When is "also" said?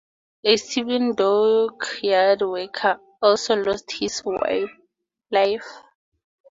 3.21-3.55